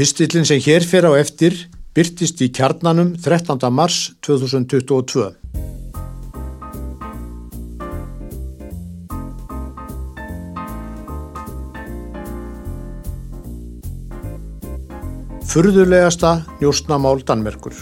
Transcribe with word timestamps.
Pistillin 0.00 0.46
sem 0.48 0.56
hér 0.64 0.80
fer 0.80 1.04
á 1.04 1.12
eftir 1.20 1.52
byrtist 1.92 2.38
í 2.40 2.46
kjarnanum 2.56 3.10
13. 3.20 3.66
mars 3.68 3.96
2022. 4.24 5.26
Furðulegasta 15.52 16.30
njóstnamál 16.62 17.20
Danmerkur 17.28 17.76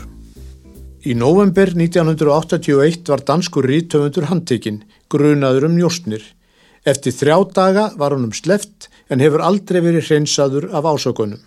Í 1.06 1.14
november 1.14 1.70
1981 1.70 3.12
var 3.12 3.22
danskur 3.28 3.68
rítöfundur 3.70 4.26
handtekinn, 4.32 4.80
grunaður 5.06 5.68
um 5.68 5.78
njóstnir. 5.78 6.26
Eftir 6.82 7.14
þrjá 7.14 7.38
daga 7.60 7.86
var 7.94 8.18
hann 8.18 8.26
um 8.26 8.34
sleft 8.34 8.90
en 9.06 9.22
hefur 9.22 9.46
aldrei 9.52 9.78
verið 9.86 10.10
hreinsaður 10.10 10.68
af 10.74 10.90
ásökunum. 10.90 11.46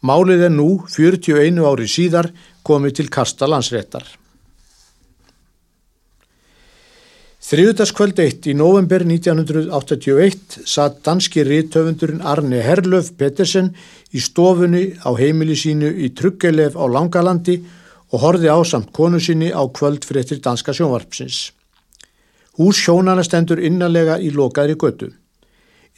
Málið 0.00 0.46
er 0.46 0.52
nú, 0.54 0.70
41 0.88 1.60
ári 1.60 1.86
síðar, 1.88 2.30
komið 2.64 2.96
til 3.00 3.08
kasta 3.12 3.48
landsréttar. 3.50 4.06
Þriðutaskvöld 7.50 8.20
1 8.22 8.46
í 8.52 8.54
november 8.54 9.02
1981 9.04 10.60
satt 10.70 11.00
danski 11.04 11.42
rítöfundurinn 11.44 12.20
Arne 12.22 12.60
Herlöf 12.62 13.10
Pettersen 13.18 13.72
í 14.14 14.22
stofunni 14.22 14.84
á 15.02 15.10
heimili 15.18 15.56
sínu 15.58 15.90
í 15.90 16.12
Truggelef 16.16 16.78
á 16.78 16.84
Langalandi 16.86 17.58
og 18.12 18.22
horfi 18.24 18.48
á 18.48 18.60
samt 18.64 18.92
konu 18.94 19.20
sinni 19.20 19.50
á 19.52 19.62
kvöld 19.66 20.06
fréttir 20.06 20.40
danska 20.44 20.72
sjónvarpsins. 20.76 21.50
Hús 22.60 22.80
sjónana 22.80 23.24
stendur 23.26 23.60
innanlega 23.60 24.20
í 24.20 24.30
lokaðri 24.30 24.78
götu. 24.78 25.10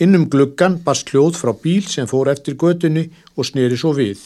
Innum 0.02 0.28
gluggan 0.30 0.80
barst 0.82 1.12
hljóð 1.12 1.36
frá 1.38 1.52
bíl 1.62 1.84
sem 1.86 2.08
fór 2.10 2.30
eftir 2.32 2.56
götunni 2.58 3.04
og 3.36 3.46
sneri 3.46 3.76
svo 3.78 3.92
við. 3.94 4.20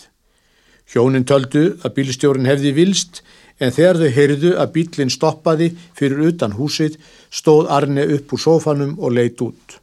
Hjónin 0.87 1.27
töldu 1.27 1.65
að 1.85 1.97
bílstjórin 1.97 2.47
hefði 2.49 2.73
vilst 2.77 3.21
en 3.59 3.75
þegar 3.75 3.99
þau 4.01 4.13
heyrðu 4.17 4.53
að 4.63 4.73
bílinn 4.77 5.13
stoppaði 5.13 5.73
fyrir 5.99 6.31
utan 6.31 6.55
húsið 6.57 6.97
stóð 7.33 7.69
Arne 7.77 8.07
upp 8.17 8.33
úr 8.33 8.43
sófanum 8.45 8.95
og 9.01 9.17
leitt 9.17 9.43
út. 9.43 9.81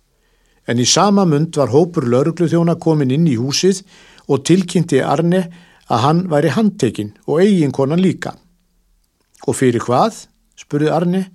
En 0.66 0.80
í 0.80 0.88
sama 0.88 1.26
mund 1.28 1.60
var 1.60 1.74
hópur 1.74 2.08
laurugluþjóna 2.08 2.78
komin 2.80 3.12
inn 3.12 3.28
í 3.28 3.36
húsið 3.36 3.84
og 4.32 4.46
tilkynnti 4.48 5.04
Arne 5.04 5.44
að 5.92 6.04
hann 6.08 6.26
væri 6.32 6.56
handtekinn 6.56 7.12
og 7.28 7.44
eiginkonan 7.44 8.02
líka. 8.02 8.38
Og 9.48 9.60
fyrir 9.60 9.84
hvað? 9.84 10.26
spurði 10.56 10.94
Arne 10.96 11.26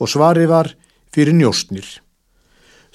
og 0.00 0.08
svari 0.08 0.46
var 0.48 0.72
fyrir 1.12 1.36
njóstnir. 1.36 1.84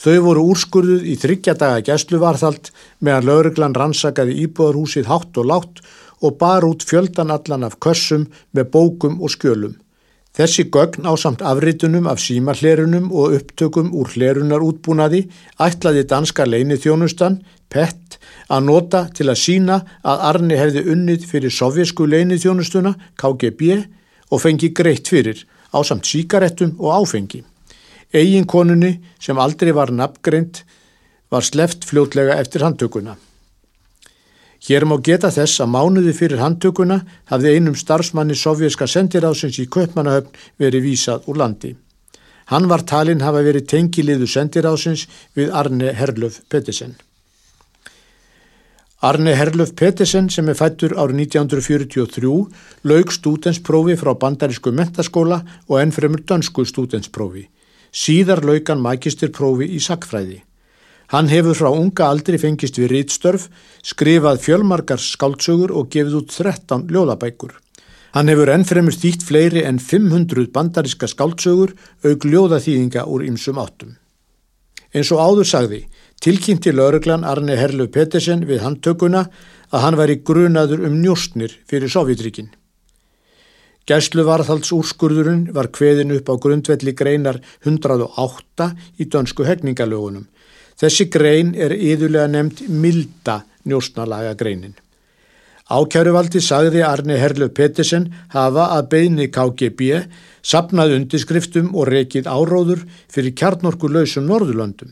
Þau 0.01 0.17
voru 0.25 0.47
úrskurðuð 0.53 1.05
í 1.05 1.17
þryggjadaga 1.21 1.83
gæsluvarðald 1.89 2.71
meðan 2.99 3.27
lauruglan 3.29 3.77
rannsakaði 3.77 4.39
íbúðarhúsið 4.47 5.09
hátt 5.11 5.37
og 5.37 5.49
látt 5.51 5.83
og 6.23 6.37
bar 6.39 6.65
út 6.65 6.83
fjöldan 6.87 7.31
allan 7.35 7.67
af 7.67 7.79
kössum 7.83 8.27
með 8.55 8.69
bókum 8.73 9.21
og 9.21 9.33
skjölum. 9.35 9.77
Þessi 10.33 10.65
gögn 10.73 11.05
á 11.05 11.13
samt 11.13 11.43
afritunum 11.45 12.07
af 12.09 12.17
símarlerunum 12.17 13.11
og 13.13 13.35
upptökum 13.37 13.91
úr 13.93 14.09
hlerunar 14.15 14.65
útbúnaði 14.65 15.27
ætlaði 15.61 16.07
danska 16.09 16.47
leinithjónustan, 16.49 17.43
PET, 17.69 18.17
að 18.49 18.65
nota 18.65 19.03
til 19.13 19.29
að 19.29 19.41
sína 19.43 19.77
að 20.01 20.25
Arni 20.31 20.57
hefði 20.57 20.87
unnið 20.89 21.29
fyrir 21.29 21.53
sovjesku 21.53 22.09
leinithjónustuna, 22.09 22.95
KGB, 23.13 23.85
og 24.33 24.41
fengi 24.41 24.73
greitt 24.73 25.13
fyrir 25.13 25.45
á 25.69 25.85
samt 25.85 26.09
síkaretum 26.09 26.79
og 26.81 26.97
áfengi. 26.97 27.43
Eginkonunni 28.13 28.99
sem 29.19 29.39
aldrei 29.41 29.73
var 29.73 29.91
nafngreint 29.91 30.63
var 31.33 31.41
sleft 31.41 31.85
fljótlega 31.89 32.37
eftir 32.37 32.61
handtökuna. 32.61 33.15
Hér 34.63 34.85
má 34.87 34.95
geta 35.03 35.31
þess 35.33 35.59
að 35.63 35.71
mánuði 35.73 36.13
fyrir 36.15 36.39
handtökuna 36.39 37.01
hafði 37.31 37.55
einum 37.55 37.75
starfsmanni 37.75 38.35
sovjerska 38.39 38.85
sendiráðsins 38.87 39.57
í 39.59 39.65
Köpmannahöfn 39.67 40.37
verið 40.61 40.85
vísað 40.85 41.25
úr 41.27 41.41
landi. 41.41 41.73
Hann 42.51 42.69
var 42.71 42.85
talinn 42.87 43.23
hafa 43.25 43.41
verið 43.43 43.65
tengiliðu 43.73 44.29
sendiráðsins 44.29 45.07
við 45.35 45.51
Arne 45.51 45.91
Herlöf 45.97 46.39
Pettersen. 46.53 46.95
Arne 49.03 49.33
Herlöf 49.35 49.73
Pettersen 49.75 50.29
sem 50.31 50.47
er 50.47 50.55
fættur 50.55 50.93
árið 50.95 51.25
1943 51.25 52.87
laug 52.87 53.11
stútensprófi 53.11 53.97
frá 53.99 54.13
bandarísku 54.21 54.71
mentaskóla 54.71 55.41
og 55.67 55.81
ennfremur 55.81 56.23
dönsku 56.23 56.63
stútensprófi. 56.63 57.49
Síðar 57.93 58.41
laug 58.41 58.69
hann 58.69 58.81
mækistirprófi 58.81 59.67
í 59.69 59.79
sakfræði. 59.83 60.41
Hann 61.13 61.29
hefur 61.29 61.53
frá 61.53 61.69
unga 61.69 62.07
aldri 62.09 62.39
fengist 62.41 62.79
við 62.81 62.89
rítstörf, 62.89 63.49
skrifað 63.85 64.39
fjölmarkar 64.41 65.01
skáltsögur 65.01 65.73
og 65.77 65.91
gefið 65.93 66.15
út 66.23 66.31
13 66.33 66.87
ljóðabækur. 66.89 67.51
Hann 68.17 68.29
hefur 68.29 68.49
ennfremur 68.53 68.97
þýtt 68.97 69.25
fleiri 69.27 69.61
en 69.65 69.77
500 69.81 70.49
bandariska 70.53 71.09
skáltsögur 71.09 71.75
auk 72.05 72.25
ljóðaþýðinga 72.25 73.05
úr 73.05 73.27
ymsum 73.29 73.61
áttum. 73.61 73.93
En 74.93 75.05
svo 75.05 75.21
áður 75.21 75.49
sagði, 75.49 75.83
tilkynnti 76.21 76.73
lauruglan 76.73 77.25
Arne 77.25 77.57
Herlu 77.57 77.87
Pettersen 77.93 78.45
við 78.49 78.61
handtökuna 78.65 79.27
að 79.73 79.85
hann 79.85 79.97
væri 79.97 80.19
grunaður 80.25 80.85
um 80.89 80.99
njóstnir 81.01 81.57
fyrir 81.69 81.89
Sovjetríkin. 81.89 82.49
Gæslu 83.89 84.23
varðhalds 84.23 84.71
úrskurðurinn 84.71 85.49
var 85.55 85.67
kveðin 85.75 86.15
upp 86.15 86.29
á 86.31 86.35
grundvelli 86.39 86.93
greinar 86.95 87.41
108 87.65 88.69
í 88.99 89.09
dönsku 89.11 89.43
hegningalögunum 89.47 90.29
Þessi 90.79 91.05
grein 91.13 91.53
er 91.55 91.73
yðurlega 91.75 92.29
nefnd 92.31 92.65
milda 92.81 93.43
njóstnalaga 93.69 94.33
greinin. 94.39 94.73
Ákjæruvaldi 95.71 96.41
sagði 96.43 96.81
Arne 96.83 97.15
Herlöf 97.21 97.53
Pettersen 97.55 98.09
hafa 98.33 98.65
að 98.75 98.89
beini 98.91 99.29
KGB 99.31 100.01
sapnað 100.43 100.97
undiskriftum 100.97 101.71
og 101.71 101.87
rekið 101.93 102.27
áróður 102.27 102.83
fyrir 103.13 103.35
kjarnorku 103.39 103.87
lausum 103.87 104.27
Norðurlöndum. 104.27 104.91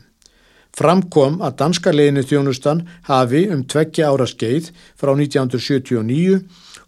Framkom 0.72 1.42
að 1.44 1.58
danska 1.60 1.92
leginni 1.92 2.24
þjónustan 2.24 2.86
hafi 3.04 3.44
um 3.52 3.66
tveggja 3.68 4.08
ára 4.08 4.24
skeið 4.28 4.70
frá 4.96 5.12
1979 5.12 6.40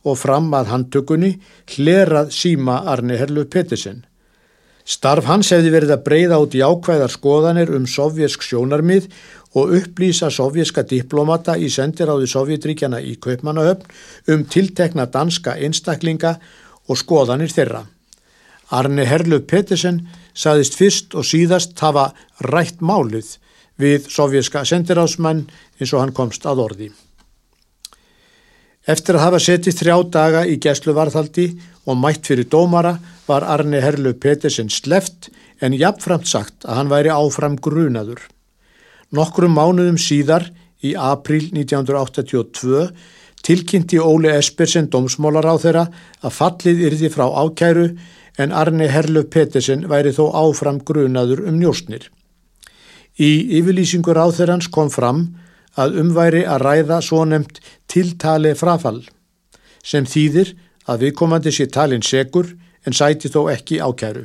og 0.08 0.18
fram 0.20 0.48
að 0.56 0.70
handtökunni 0.72 1.34
hlerað 1.74 2.32
síma 2.32 2.80
Arne 2.88 3.18
Herlöf 3.20 3.50
Pettersen. 3.52 4.04
Starf 4.84 5.24
hans 5.28 5.48
hefði 5.52 5.70
verið 5.72 5.94
að 5.94 6.02
breyða 6.04 6.38
út 6.44 6.56
í 6.56 6.60
ákvæðar 6.64 7.12
skoðanir 7.12 7.70
um 7.76 7.86
sovjersk 7.88 8.42
sjónarmið 8.44 9.06
og 9.56 9.72
upplýsa 9.78 10.28
sovjerska 10.32 10.84
diplomata 10.88 11.54
í 11.56 11.70
sendiráði 11.72 12.28
Sovjetríkjana 12.28 13.00
í 13.00 13.14
Kaupmannahöfn 13.16 14.34
um 14.34 14.44
tiltekna 14.44 15.06
danska 15.12 15.56
einstaklinga 15.56 16.34
og 16.88 17.00
skoðanir 17.00 17.52
þeirra. 17.52 17.84
Arne 18.76 19.04
Herlöf 19.08 19.46
Pettersen 19.48 20.02
saðist 20.34 20.76
fyrst 20.76 21.16
og 21.16 21.24
síðast 21.28 21.80
hafa 21.80 22.10
rætt 22.44 22.84
málið 22.84 23.36
við 23.80 24.08
sovjerska 24.12 24.64
sendiráðsmenn 24.68 25.46
eins 25.80 25.92
og 25.92 26.02
hann 26.02 26.14
komst 26.16 26.46
að 26.46 26.62
orði. 26.64 26.90
Eftir 28.84 29.16
að 29.16 29.24
hafa 29.24 29.40
setið 29.40 29.78
þrjá 29.78 29.94
daga 30.12 30.42
í 30.44 30.58
gæsluvarðhaldi 30.60 31.46
og 31.88 31.96
mætt 31.96 32.28
fyrir 32.28 32.48
dómara 32.52 32.98
var 33.24 33.46
Arne 33.48 33.80
Herlu 33.80 34.12
Petersen 34.20 34.68
sleft 34.68 35.30
en 35.64 35.76
jafnframt 35.78 36.28
sagt 36.28 36.66
að 36.68 36.80
hann 36.80 36.92
væri 36.92 37.12
áfram 37.14 37.56
grunaður. 37.56 38.20
Nokkrum 39.14 39.54
mánuðum 39.56 39.96
síðar, 40.00 40.50
í 40.84 40.92
april 41.00 41.46
1982, 41.54 42.90
tilkynnti 43.44 44.00
Óli 44.00 44.28
Espersen 44.34 44.90
dómsmólar 44.92 45.48
á 45.48 45.56
þeirra 45.62 45.84
að 46.20 46.36
fallið 46.36 46.82
yrði 46.90 47.10
frá 47.14 47.24
ákæru 47.24 47.86
en 48.36 48.52
Arne 48.52 48.90
Herlu 48.92 49.24
Petersen 49.32 49.86
væri 49.88 50.12
þó 50.12 50.28
áfram 50.44 50.82
grunaður 50.84 51.46
um 51.48 51.56
njóstnir. 51.56 52.10
Í 53.14 53.30
yfirlýsingur 53.60 54.18
á 54.18 54.26
þeirrans 54.34 54.70
kom 54.74 54.90
fram 54.90 55.26
að 55.78 55.98
umværi 56.02 56.44
að 56.46 56.64
ræða 56.66 57.00
svo 57.02 57.24
nefnt 57.28 57.60
tiltali 57.90 58.54
frafall 58.58 59.04
sem 59.84 60.06
þýðir 60.06 60.54
að 60.90 61.04
viðkomandi 61.06 61.52
sé 61.54 61.66
talin 61.70 62.02
segur 62.02 62.54
en 62.84 62.96
sæti 62.96 63.30
þó 63.32 63.46
ekki 63.52 63.80
ákæru. 63.80 64.24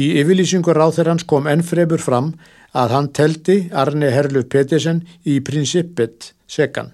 Í 0.00 0.06
yfirlýsingur 0.20 0.78
ráþerrans 0.78 1.26
kom 1.28 1.48
ennfrebur 1.50 2.00
fram 2.02 2.34
að 2.72 2.94
hann 2.94 3.08
teldi 3.16 3.58
Arne 3.74 4.10
Herlu 4.14 4.44
Pettersen 4.46 5.02
í 5.26 5.40
prinsippet 5.44 6.32
segan. 6.46 6.92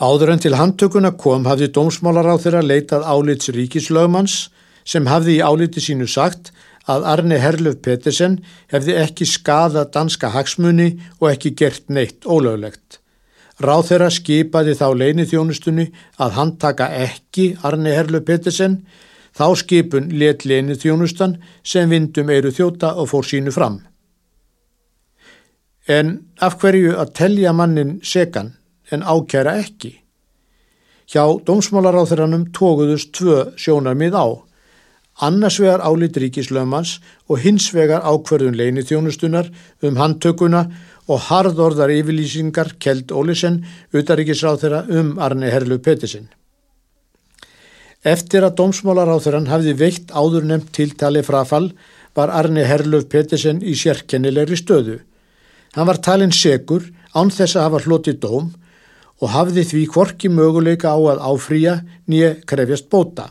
Áður 0.00 0.34
en 0.34 0.42
til 0.42 0.56
handtökuna 0.56 1.12
kom 1.20 1.46
hafði 1.48 1.70
dómsmálaráþerra 1.76 2.62
leitað 2.64 3.04
álits 3.04 3.50
ríkislögmanns 3.52 4.48
sem 4.84 5.08
hafði 5.08 5.38
í 5.38 5.44
áliti 5.44 5.82
sínu 5.84 6.08
sagt 6.08 6.52
að 6.90 7.06
Arne 7.12 7.38
Herluf 7.42 7.78
Pettersen 7.84 8.38
hefði 8.72 8.96
ekki 9.02 9.28
skada 9.28 9.84
danska 9.94 10.32
hagsmunni 10.34 10.94
og 11.20 11.30
ekki 11.32 11.54
gert 11.58 11.86
neitt 11.88 12.26
ólöglegt. 12.26 12.98
Ráð 13.60 13.90
þeirra 13.90 14.08
skipaði 14.14 14.74
þá 14.78 14.86
leinithjónustunni 15.02 15.90
að 16.16 16.36
hann 16.38 16.56
taka 16.62 16.88
ekki 16.96 17.52
Arne 17.66 17.92
Herluf 17.92 18.24
Pettersen, 18.28 18.80
þá 19.36 19.46
skipun 19.60 20.08
let 20.20 20.46
leinithjónustan 20.48 21.36
sem 21.62 21.90
vindum 21.92 22.32
eru 22.32 22.52
þjóta 22.56 22.94
og 22.96 23.10
fór 23.12 23.28
sínu 23.28 23.52
fram. 23.54 23.82
En 25.88 26.16
af 26.40 26.56
hverju 26.60 26.96
að 27.02 27.12
telja 27.18 27.52
mannin 27.56 27.98
segan 28.04 28.54
en 28.90 29.02
ákæra 29.02 29.58
ekki. 29.60 29.92
Hjá 31.10 31.24
dómsmálaráþuranum 31.46 32.48
tókuðust 32.54 33.12
tvö 33.16 33.50
sjónarmið 33.58 34.14
á. 34.14 34.26
Annars 35.20 35.58
vegar 35.60 35.82
álit 35.84 36.16
ríkislöfmans 36.16 36.98
og 37.28 37.42
hins 37.44 37.68
vegar 37.76 38.04
ákverðun 38.08 38.56
leini 38.56 38.84
þjónustunar 38.88 39.50
um 39.84 39.98
handtökuna 40.00 40.64
og 41.10 41.24
harðorðar 41.28 41.92
yfirlýsingar 41.92 42.76
Kjeld 42.80 43.12
Ólisen, 43.12 43.64
utaríkisráþura 43.92 44.86
um 44.88 45.18
Arne 45.20 45.50
Herlu 45.52 45.78
Pettersen. 45.82 46.30
Eftir 48.00 48.46
að 48.46 48.56
dómsmálaráþuran 48.62 49.50
hafði 49.50 49.74
veitt 49.76 50.12
áður 50.16 50.46
nefnt 50.48 50.72
tiltali 50.72 51.20
frafall 51.26 51.72
var 52.16 52.32
Arne 52.32 52.64
Herluf 52.64 53.10
Pettersen 53.12 53.60
í 53.60 53.74
sérkennilegri 53.76 54.56
stöðu. 54.56 55.00
Hann 55.76 55.86
var 55.86 56.00
talin 56.00 56.32
segur 56.32 56.86
án 57.12 57.28
þess 57.28 57.58
að 57.58 57.66
hafa 57.66 57.82
hloti 57.84 58.16
dóm 58.16 58.48
og 59.20 59.34
hafði 59.34 59.66
því 59.68 59.82
kvorki 59.92 60.30
möguleika 60.32 60.94
á 60.96 60.98
að 61.12 61.20
áfrýja 61.28 61.76
nýja 62.08 62.32
krefjast 62.48 62.88
bóta. 62.88 63.28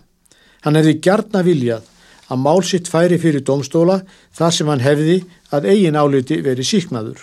Hann 0.66 0.76
hefði 0.80 1.00
gjarna 1.04 1.44
viljað 1.46 1.88
að 2.30 2.42
mál 2.44 2.62
sitt 2.66 2.90
færi 2.92 3.18
fyrir 3.22 3.44
dómstóla 3.46 4.02
þar 4.38 4.56
sem 4.56 4.70
hann 4.70 4.84
hefði 4.84 5.22
að 5.56 5.70
eigin 5.72 5.98
áliti 5.98 6.40
verið 6.46 6.70
síknaður. 6.70 7.22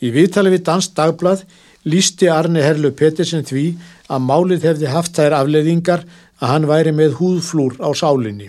Í 0.00 0.08
viðtali 0.14 0.54
við 0.54 0.64
Dansk 0.64 0.94
Dagblad 0.96 1.42
lísti 1.84 2.30
Arne 2.32 2.62
Herlu 2.64 2.92
Pettersen 2.96 3.44
því 3.44 3.66
að 4.08 4.24
málið 4.28 4.64
hefði 4.70 4.94
haft 4.94 5.18
þær 5.18 5.36
afleðingar 5.42 6.06
að 6.40 6.52
hann 6.54 6.68
væri 6.70 6.94
með 6.96 7.18
húðflúr 7.18 7.76
á 7.84 7.88
sálinni. 7.92 8.48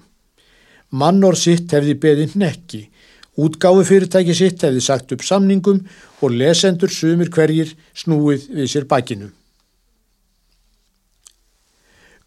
Mannor 0.91 1.37
sitt 1.39 1.71
hefði 1.71 1.97
beðið 2.03 2.37
nekki, 2.39 2.81
útgáðu 3.39 3.83
fyrirtæki 3.87 4.35
sitt 4.35 4.63
hefði 4.63 4.83
sagt 4.83 5.11
upp 5.15 5.23
samningum 5.23 5.83
og 6.21 6.35
lesendur 6.35 6.91
sumir 6.91 7.31
hverjir 7.31 7.75
snúið 7.95 8.49
við 8.55 8.71
sér 8.71 8.87
bakinu. 8.87 9.31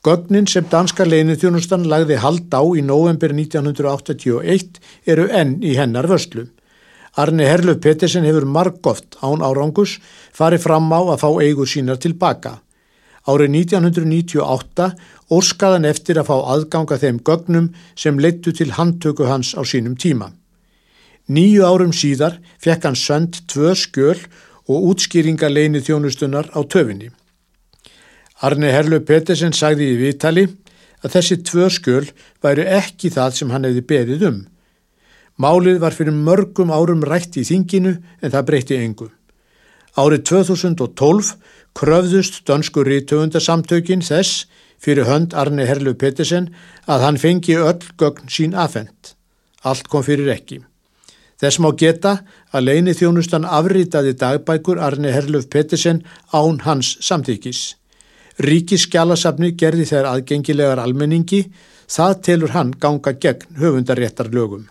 Gögnin 0.05 0.45
sem 0.45 0.67
danska 0.69 1.07
leinithjónustan 1.09 1.87
lagði 1.89 2.19
hald 2.21 2.53
á 2.53 2.61
í 2.77 2.83
november 2.85 3.33
1981 3.33 4.77
eru 5.09 5.25
enn 5.33 5.55
í 5.65 5.71
hennar 5.79 6.05
vörslu. 6.11 6.45
Arne 7.17 7.47
Herluf 7.49 7.79
Pettersen 7.81 8.27
hefur 8.29 8.45
margóft 8.45 9.17
án 9.25 9.41
árangus 9.41 9.95
farið 10.37 10.67
fram 10.67 10.93
á 10.93 11.01
að 11.01 11.25
fá 11.25 11.31
eigur 11.47 11.73
sínar 11.73 12.03
tilbaka. 12.05 12.59
Árið 13.25 13.57
1998 13.65 14.91
orskaðan 15.33 15.89
eftir 15.89 16.21
að 16.21 16.29
fá 16.29 16.37
aðganga 16.53 17.01
þeim 17.01 17.25
gögnum 17.25 17.73
sem 17.97 18.21
leittu 18.21 18.53
til 18.53 18.77
handtöku 18.77 19.25
hans 19.25 19.57
á 19.57 19.65
sínum 19.65 19.97
tíma. 19.97 20.35
Nýju 21.33 21.65
árum 21.65 21.97
síðar 21.97 22.43
fekk 22.61 22.91
hann 22.91 23.01
sönd 23.07 23.41
tvö 23.49 23.73
skjöl 23.73 24.21
og 24.69 24.91
útskýringa 24.93 25.49
leini 25.49 25.81
þjónustunar 25.81 26.53
á 26.53 26.61
töfinni. 26.61 27.09
Arne 28.43 28.73
Herlu 28.75 28.99
Pettersen 29.07 29.55
sagði 29.55 29.93
í 29.93 29.99
viðtali 30.01 30.49
að 31.05 31.13
þessi 31.17 31.37
tvö 31.47 31.69
skjöl 31.71 32.07
væru 32.43 32.65
ekki 32.79 33.13
það 33.15 33.37
sem 33.39 33.53
hann 33.55 33.69
hefði 33.69 33.85
berið 33.93 34.27
um. 34.31 34.41
Málið 35.39 35.81
var 35.83 35.95
fyrir 35.95 36.15
mörgum 36.15 36.73
árum 36.75 37.05
rætt 37.07 37.37
í 37.39 37.45
þinginu 37.47 37.97
en 38.23 38.35
það 38.35 38.47
breyti 38.51 38.79
engu. 38.79 39.11
Árið 39.95 40.25
2012 40.31 41.35
kröfðust 41.79 42.43
dönsku 42.47 42.83
rítöfundasamtökin 42.87 44.03
þess 44.03 44.47
fyrir 44.83 45.07
hönd 45.09 45.35
Arne 45.35 45.67
Herlu 45.67 45.95
Pettersen 45.99 46.51
að 46.91 47.07
hann 47.07 47.19
fengi 47.19 47.59
öll 47.59 47.83
gögn 47.99 48.31
sín 48.31 48.55
afhengt. 48.55 49.15
Allt 49.63 49.89
kom 49.89 50.05
fyrir 50.07 50.31
ekki. 50.35 50.61
Þess 51.41 51.61
má 51.63 51.71
geta 51.79 52.19
að 52.55 52.67
leini 52.69 52.95
þjónustan 52.95 53.47
afritaði 53.47 54.15
dagbækur 54.19 54.79
Arne 54.83 55.11
Herluf 55.15 55.49
Pettersen 55.51 56.03
án 56.33 56.61
hans 56.67 56.95
samþykis. 57.03 57.75
Ríkiskjálasafni 58.43 59.53
gerði 59.55 59.87
þær 59.87 60.11
aðgengilegar 60.11 60.83
almenningi, 60.83 61.45
það 61.87 62.15
telur 62.27 62.55
hann 62.57 62.73
ganga 62.81 63.13
gegn 63.15 63.59
höfundaréttar 63.61 64.33
lögum. 64.35 64.65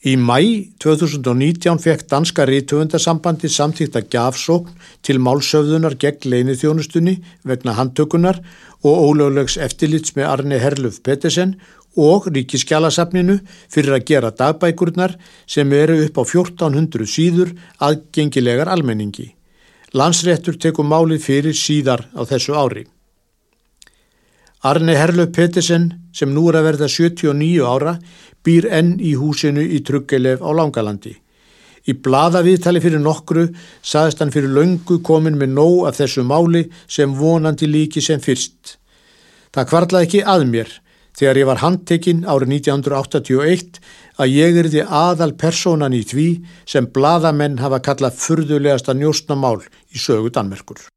Í 0.00 0.14
mæ 0.16 0.40
2019 0.80 1.76
fekk 1.80 2.06
Danska 2.08 2.46
Rítöfundarsambandi 2.48 3.50
samtíkta 3.52 4.00
gjafsókn 4.00 4.72
til 5.04 5.18
málsöfðunar 5.20 5.98
gegn 6.00 6.30
leinithjónustunni 6.32 7.18
vegna 7.44 7.74
handtökunar 7.76 8.40
og 8.80 9.02
ólöglegs 9.08 9.58
eftirlits 9.60 10.16
með 10.16 10.30
Arne 10.30 10.60
Herluf 10.62 11.02
Pettersen 11.04 11.58
og 12.00 12.30
Ríkiskjálasafninu 12.32 13.42
fyrir 13.68 13.98
að 13.98 14.06
gera 14.08 14.30
dagbækurnar 14.32 15.18
sem 15.44 15.72
eru 15.72 15.98
upp 16.06 16.16
á 16.16 16.24
1400 16.24 17.04
síður 17.04 17.52
aðgengilegar 17.76 18.72
almenningi. 18.72 19.34
Landsréttur 19.90 20.54
tekur 20.54 20.86
málið 20.86 21.24
fyrir 21.24 21.56
síðar 21.56 22.04
á 22.14 22.22
þessu 22.22 22.54
ári. 22.54 22.84
Arne 24.62 24.94
Herluf 24.94 25.32
Pettersen 25.34 25.88
sem 26.14 26.30
nú 26.30 26.44
er 26.50 26.60
að 26.60 26.66
verða 26.68 26.88
79 26.92 27.64
ára 27.66 27.96
býr 28.46 28.68
enn 28.70 28.92
í 29.02 29.16
húsinu 29.18 29.64
í 29.64 29.80
Truggelef 29.82 30.44
á 30.44 30.50
Langalandi. 30.54 31.16
Í 31.90 31.96
blada 31.96 32.42
viðtali 32.44 32.82
fyrir 32.84 33.02
nokkru 33.02 33.48
saðist 33.82 34.20
hann 34.20 34.30
fyrir 34.30 34.52
löngu 34.52 35.00
komin 35.02 35.38
með 35.40 35.56
nóg 35.56 35.88
af 35.88 35.98
þessu 35.98 36.22
máli 36.28 36.66
sem 36.86 37.16
vonandi 37.16 37.66
líki 37.66 38.04
sem 38.04 38.20
fyrst. 38.22 38.76
Það 39.50 39.68
kvarlaði 39.72 40.06
ekki 40.06 40.22
að 40.22 40.46
mér 40.52 40.74
þegar 41.18 41.40
ég 41.40 41.50
var 41.50 41.62
handtekinn 41.64 42.22
árið 42.28 42.54
1981 42.60 43.80
að 44.20 44.36
ég 44.36 44.60
er 44.62 44.70
því 44.70 44.86
aðal 45.00 45.32
personan 45.40 45.96
í 45.96 46.04
því 46.06 46.28
sem 46.68 46.88
bladamenn 46.94 47.60
hafa 47.62 47.82
kallað 47.90 48.18
furðulegasta 48.20 48.96
njóstnamál 48.96 49.58
í 49.94 49.98
sögu 49.98 50.32
Danmerkur. 50.34 50.90